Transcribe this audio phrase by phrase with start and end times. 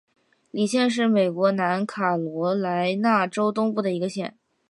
[0.49, 4.35] 李县是美国南卡罗莱纳州东部的一个县。